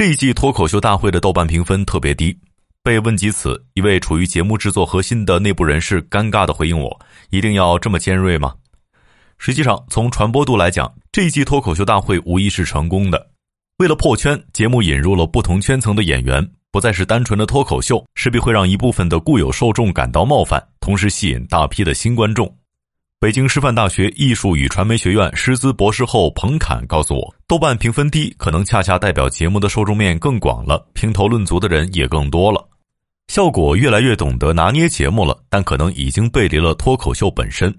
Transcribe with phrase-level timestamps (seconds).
[0.00, 2.34] 这一季脱口秀大会的豆瓣评分特别低。
[2.82, 8.54] 被问及此，一位处于节目制作核心的内部人士尴尬的回应我：“一定要这么尖锐吗？”
[9.36, 13.28] 实际上，从传播度来讲，这一季脱口秀大会无疑是成功的。
[13.76, 22.50] 为了破圈，节目引入了不同圈层的演员，不再是单纯的脱口秀，势必会让一部分的固有受众感到冒犯，同时吸引大批的新观众。
[23.20, 32.66] 北京师范大学艺术与传媒学院师资博士后彭侃告诉我，豆瓣评分低，可能恰恰代表节目的受众面更广了，评头论足的人也更多了。
[33.28, 37.70] 效果越来越懂得拿捏节目了，但可能已经背离了脱口秀本身。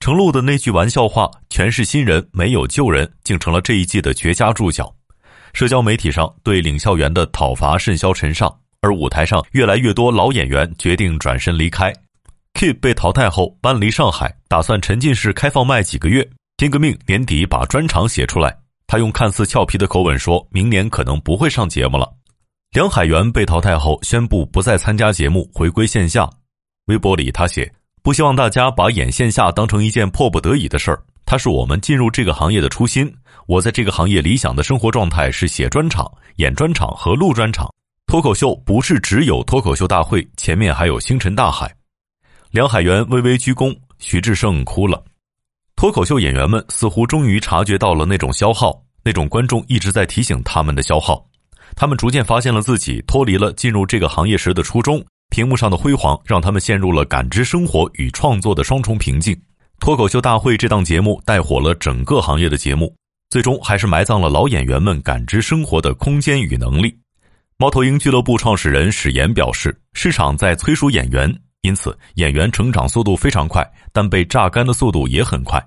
[0.00, 4.90] 程璐的那句玩笑话“全是新人，没有旧人”，竟成了这一季的绝佳注脚。
[5.52, 11.92] 社交媒体上对领校园的讨伐甚嚣尘上，而舞台上越来越多老演员决定转身离开。
[12.62, 16.24] P 被淘汰后搬离上海，打算沉浸式开放麦几个月，
[16.56, 18.56] 拼个命年底把专场写出来。
[18.86, 22.08] 他用看似俏皮的口吻说：“明年可能不会上节目了。”
[22.70, 26.30] 梁海源被淘汰后宣布不再参加节目，回归线下。
[26.86, 27.68] 微博里他写
[28.00, 33.12] ：“不希望大家把演线下当成一件迫不得已的事儿，它是我们进入这个行业的初心。
[33.48, 37.68] 我在这个行业理想的生活状态是写专场、演专场和录专场。
[38.06, 41.68] 脱口秀不是只有脱口秀大会，前面还有星辰大海。”
[42.52, 45.02] 梁海源微微鞠躬，徐志胜哭了。
[45.74, 51.26] 脱口秀演员们似乎终于察觉到了那种消耗，那种观众一直在提醒他们的消耗。
[51.74, 55.02] 他们逐渐发现了自己脱离了进入这个行业时的初衷。
[55.30, 59.34] 屏幕上的辉煌让他们陷入了感知生活与创作的双重瓶颈。
[59.80, 62.94] 脱口秀大会这档节目带火了整个行业的节目，
[63.30, 66.94] 最终还是埋葬了老演员们感知生活的空间与能力。
[67.56, 75.64] 猫头鹰俱乐部创始人史岩表示：“市场在催熟演员。”因此，演员成长速度非常快，但被榨干的速度也很快。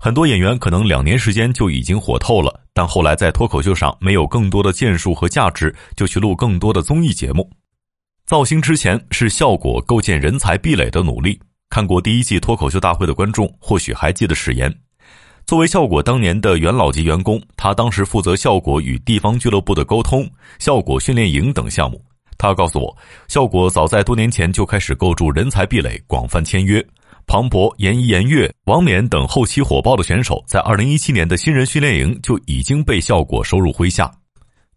[0.00, 7.48] 很多演员可能两年时间就已经火透了，但后来在脱口秀上没有更多的建树和价值，就去录更多的综艺节目。
[8.26, 11.40] 造星之前是效果构建人才壁垒的努力。
[11.70, 14.74] 看过第一季脱口秀大会的观众或许还记得史岩，
[15.46, 22.02] 作为效果当年的元老级员工，他当时负责效果与地方俱乐部的沟通、效果训练营等项目。
[22.38, 26.84] 他告诉我，效果早在多年前就开始构筑人才壁垒，广泛签约。
[27.26, 34.10] 庞博、严一、严月、王冕等后期火爆的选手，在二零一七年的新人训练营就已经被效果收入麾下。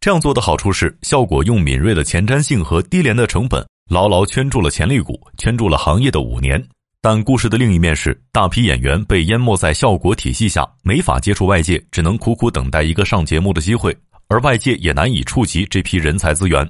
[0.01, 6.61] 这样做的好处是，效果用敏锐的前瞻性和低廉的成本，牢牢圈住了潜力股，圈住了行业的五年。
[7.01, 13.95] 但故事的另一面是，大批演员被淹没在效果体系下，没法接触外界，只能苦苦等待一个上节目的机会，
[14.27, 16.69] 而外界也难以触及这批人才资源。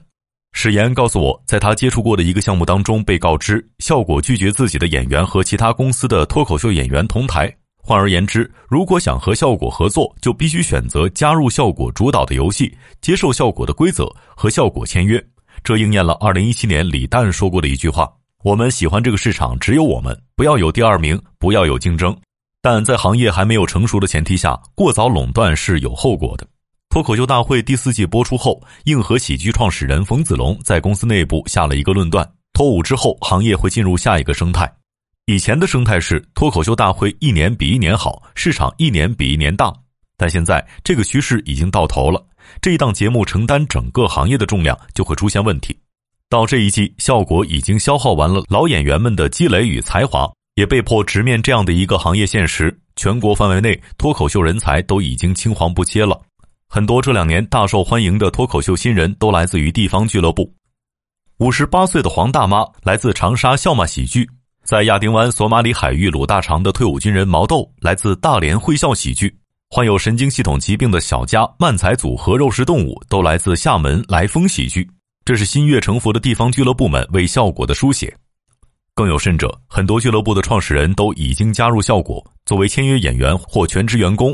[0.53, 7.51] 史岩告诉我，在他接触过的一个项目当中，被告知效果拒绝自己的演员和其他公司的脱口秀演员同台。
[7.83, 15.23] 换而言之，如果想和效果合作，就必须选择加入效果主导的游戏，接受效果的规则和效果签约。
[15.63, 18.07] 这应验了2017年李诞说过的一句话
[18.43, 22.15] ：“我们喜欢这个市场，只有我们，不要有第二名，不要有竞争。”
[22.61, 26.45] 但在行业还没有成熟的前提下，过早垄断是有后果的。
[26.91, 34.69] 脱口秀大会第四季播出后，硬核喜剧创始人冯子龙在公司内部下了一个论断：脱五之后，行业会进入下一个生态。
[35.25, 39.73] 以前的生态是脱口秀大会一年比一年好，市场一年比一年大，
[40.17, 42.21] 但现在这个趋势已经到头了。
[42.59, 45.73] 这一档节目承担整个行业的重量，就会出现问题。
[46.27, 56.21] 到这一季，效果已经消耗完了老演员们的积累与才华，也被迫直面这样的一个行业现实：全国范围内脱口秀人才都已经青黄不接了。
[56.73, 60.49] 很多这两年大受欢迎的脱口秀新人都来自于地方俱乐部。
[61.39, 64.25] 五十八岁的黄大妈来自长沙笑骂喜剧，
[64.63, 69.37] 在亚丁湾索马里海域撸大肠的退伍军人毛豆来自大连会笑喜剧，
[69.69, 74.89] 患有神经系统疾病的小佳漫才组合肉食动物都来自厦门来风喜剧。
[75.25, 78.15] 这是心悦诚服的地方俱乐部们为效果的书写。
[78.95, 84.33] 更有甚者，很多俱乐部的创始人都已经加入效果，作为签约演员或全职员工。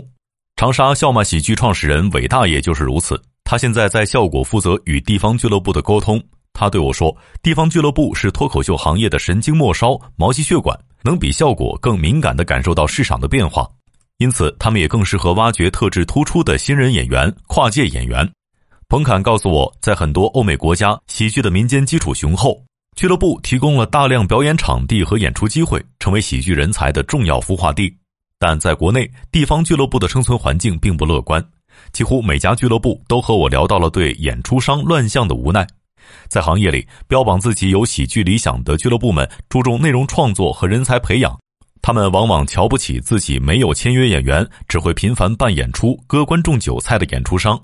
[0.57, 3.21] 长沙笑骂喜剧创始人韦大爷就是如此。
[3.43, 6.19] 他现在在效果负责与地方俱乐部的沟通。
[6.51, 13.69] 他对我说：“地方俱乐部是脱口秀行业的神经末梢、毛细血管，能比效果更敏感地感受到市场的变化，
[14.17, 18.27] 因此他们也更适合挖掘特质突出的新人演员、跨界演员。”
[18.89, 22.59] 彭侃告诉我，在很多欧美国家，喜剧的民间基础雄厚，
[22.95, 27.95] 俱乐部提供了大量表演场地和演出机会，成为喜剧人才的重要孵化地。
[28.39, 31.43] 但在国内，地方俱乐部的生存环境并不乐观，
[31.91, 35.65] 几乎每家俱乐部都和我聊到了对演出商乱象的无奈。
[36.27, 41.37] 在行业里，标榜自己有喜剧理想的俱乐部们注重内容创作和人才培养，
[41.81, 47.59] 他们往往瞧不起自己没有签约演员、只会频繁办演出、割观众韭菜的演出商。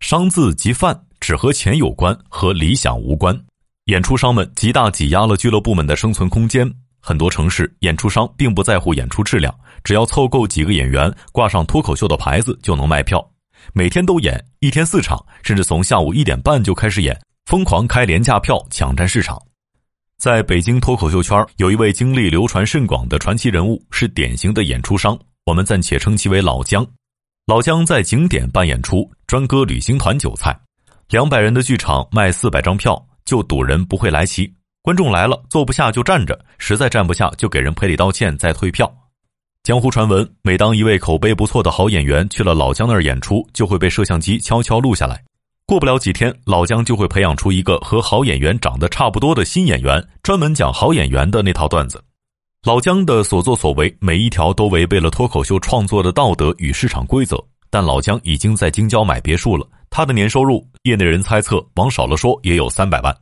[0.00, 3.38] 商字即饭只和钱有关，和理想无关。
[3.86, 6.72] 演出商们极大挤压了俱乐部们的生存空间。
[7.06, 13.24] 很多城市演出商并不在乎演出质量，只要凑够几个演员，挂上脱口秀的牌子就能卖票。
[13.72, 19.40] 每天都演，一天四场，甚至从下午一点半就开始演，疯狂开廉价票抢占市场。
[20.18, 26.84] 在北京脱口秀圈，有一位经历流传甚广的传奇人物，是典型的演出商，我们暂且称其为老姜。
[27.46, 30.58] 老姜在景点办演出，专割旅行团韭菜。
[31.10, 34.52] 两百人的剧场卖四百张票，就赌人不会来齐。
[34.86, 38.88] 观众来了，坐不下就站着，实在站不下就给人赔礼道歉，再退票。
[39.64, 45.20] 江湖传闻，每当一位口碑不错的好演员去了老姜那儿演出，就会被摄像机悄悄录下来。
[45.66, 52.00] 过不了几天，老姜就会培养出一个和好演员长得差不多的新演员，专门讲好演员的那套段子。
[52.62, 57.36] 老姜的所作所为，每一条都违背了脱口秀创作的道德与市场规则。
[57.70, 63.12] 但老姜已经在京郊买别墅了，他的年收入，业内人猜测，往少了说也有三百万。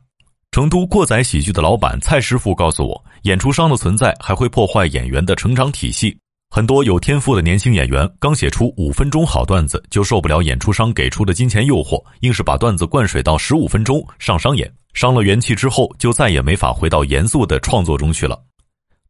[0.55, 6.17] 成都过载喜剧的老板蔡师傅告诉我，演出商的存在还会破坏演员的成长体系。
[6.49, 18.41] 很多有天赋的年轻演员刚写出五分钟好段子，就受不了演出商给出的金钱诱惑，硬是把段子灌水到十五分钟上商演，伤了元气之后，就再也没法回到严肃的创作中去了。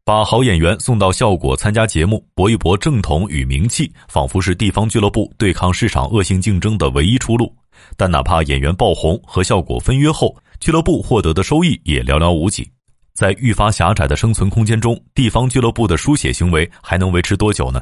[0.03, 7.56] 把好演员送到效果参加节目，搏一搏正统与名气，仿佛是地方俱乐部对抗市场恶性竞争的唯一出路。
[7.95, 12.69] 但哪怕演员爆红和效果分约后，俱乐部获得的收益也寥寥无几，
[13.13, 17.81] 在愈发狭窄的生存空间中，地方俱乐部的书写行为还能维持多久呢？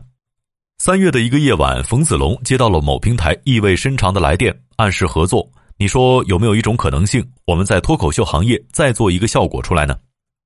[0.79, 5.49] 三月的一个夜晚，冯子龙接到了某平台意味深长的来电，暗示合作。
[5.77, 9.97] 你说有没有一种可能性，我们在脱口秀行业再做一个效果出来呢？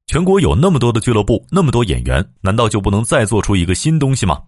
[0.08, 4.42] 全国有那么多的俱乐部，那么多演员，难道就不能再做出一个新东西吗？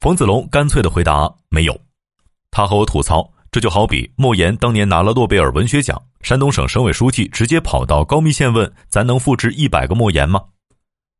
[0.00, 1.80] 冯子龙干脆的回答：没有。
[2.50, 3.30] 他和我吐槽。
[3.50, 10.40] 这就好比莫言当年拿了诺贝尔文学奖，山东省省委书记直接跑到高密县问：“咱能复制一百个莫言吗？”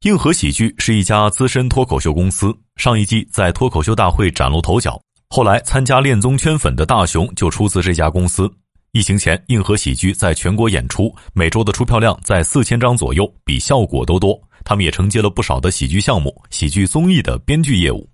[0.02, 5.00] 硬核喜剧是一家资深脱口秀公司，上一季在脱口秀大会崭露头角。
[5.28, 8.50] 后来参加恋综圈粉的大熊就出自这家公司。
[8.92, 14.40] 疫情前，硬核喜剧在全国演出，每周的出票量在四千张左右，比效果都多。
[14.64, 18.08] 他们也承接了不少的喜剧项目、喜剧综艺的编剧业务。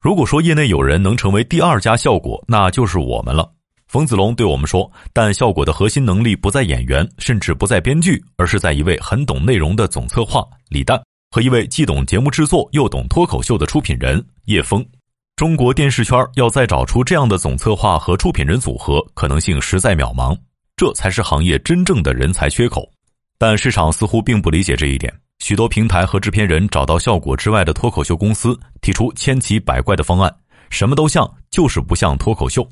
[0.00, 3.50] 如果说业内有人能成为第二家效果，那就是我们了。
[3.94, 11.00] 冯子龙对我们说：“但效果的核心能力不在演员，甚至不在编剧，而是在一位很懂内容的总策划李诞
[11.30, 14.84] 和一位既懂节目制作又懂脱口秀的出品人叶峰。
[15.36, 20.36] 中国电视圈要再找出这样的总策划和出品人组合，可能性实在渺茫。
[20.76, 22.90] 这才是行业真正的人才缺口。
[23.38, 30.34] 但市场似乎并不理解这一点。”许多平台和制片人找到效果之外的脱口秀公司，提出千奇百怪的方案，
[30.68, 32.68] 什么都像，就是不像脱口秀。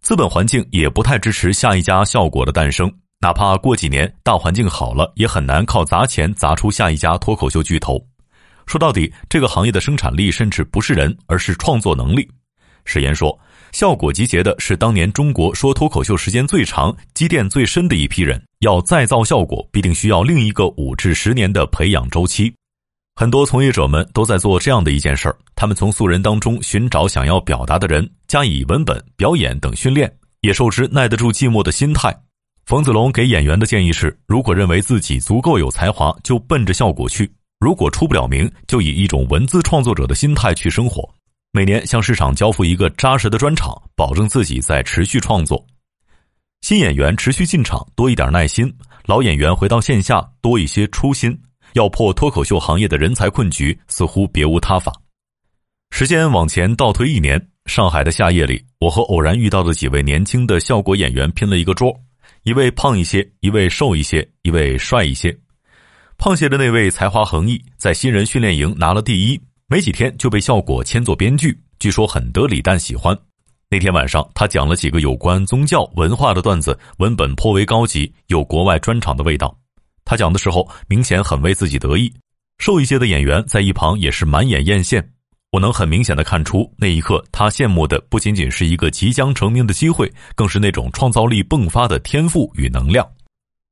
[0.00, 8.00] 资本环境也不太支持下一家效果的诞生，哪怕过几年大环境好了，也很难靠砸钱砸出下一家脱口秀巨头。
[8.66, 12.28] 说到底，这个行业的生产力甚至不是人，而是创作能力。
[12.84, 13.38] 史岩说。
[13.72, 18.42] 效果集结的是当年中国说脱口秀时间最长、积淀最深的一批人。
[18.60, 22.50] 要再造效果，必定需要另一个五至十年的培养周期。
[23.18, 32.14] 很多从业者们都在做这样的一件事儿：他们从素人当中寻找想要表达的人，加以文本、表演等训练，也受之耐得住寂寞的心态。
[32.66, 37.24] 冯子龙给演员的建议是：如果认为自己足够有才华，就奔着效果去；
[37.58, 41.08] 如果出不了名，就以一种文字创作者的心态去生活。
[41.52, 45.64] 每年向市场交付一个扎实的专场，保证自己在持续创作。
[46.60, 48.68] 新演员持续进场，多一点耐心；
[49.06, 51.34] 老演员回到线下，多一些初心。
[51.76, 54.90] 要破脱口秀行业的人才困局，似乎别无他法。
[55.90, 61.94] 时间往前倒推一年，上海的夏夜里，我和偶然遇到的几位年轻的效果演员拼了一个桌，
[62.44, 65.36] 一位胖一些，一位瘦一些，一位帅一些。
[66.16, 69.40] 胖些的那位才华横溢，在新人训练营拿了第一。
[69.68, 73.14] 没几天就被效果签做编剧，据说很得李诞喜欢。
[73.68, 79.54] 那天晚上，他讲了几个有关宗教文化的段子，文本颇为高级，有国外专场的味道。
[80.06, 82.10] 他讲的时候明显很为自己得意。
[82.56, 85.06] 瘦一些的演员在一旁也是满眼艳羡。
[85.52, 93.06] 我能很明显的看出，那一刻他羡慕的不仅仅是一个即将成名的机会，更是那种创造力迸发的天赋与能量。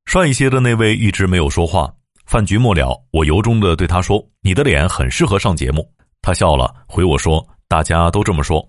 [0.05, 1.91] 帅一些的那位一直没有说话。
[2.25, 5.87] 饭局末了，我由衷的对他说：“你的脸很适合上节目。”
[6.21, 8.67] 他笑了，回我说：“大家都这么说。”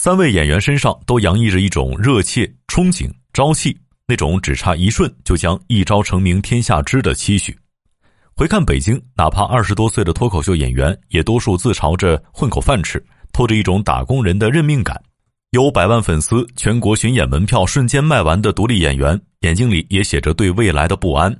[0.00, 3.76] 三位演员身上都洋溢着一种热切、憧憬、朝气，
[4.08, 7.56] 那种只差一瞬就将一朝成名天下知的期许。
[8.34, 14.98] 回看北京，哪怕二十多岁的脱口秀演员，也多数自嘲着混口饭吃，透着一种打工人的认命感。
[15.50, 21.34] 有百万粉丝、全国巡演门票瞬间卖完的独立演员，眼睛里也写着对未来的不安。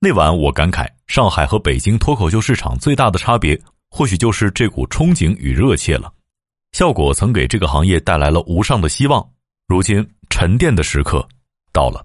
[0.00, 3.60] 那晚我感慨，上海和北京脱口秀市场最大的差别，
[3.90, 6.12] 或许就是这股憧憬与热切了。
[6.72, 9.28] 效果曾给这个行业带来了无上的希望，
[9.66, 11.26] 如今沉淀的时刻
[11.72, 12.04] 到了。